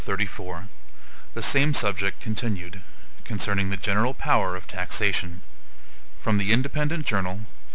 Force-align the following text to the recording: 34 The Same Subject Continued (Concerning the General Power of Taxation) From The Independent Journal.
34 0.03 0.65
The 1.35 1.43
Same 1.43 1.75
Subject 1.75 2.19
Continued 2.19 2.81
(Concerning 3.23 3.69
the 3.69 3.77
General 3.77 4.15
Power 4.15 4.55
of 4.55 4.65
Taxation) 4.67 5.41
From 6.19 6.39
The 6.39 6.51
Independent 6.51 7.05
Journal. 7.05 7.41